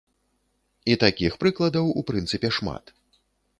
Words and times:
І 0.93 0.95
такіх 1.03 1.37
прыкладаў, 1.45 1.93
у 2.01 2.07
прынцыпе, 2.13 2.53
шмат. 2.61 2.83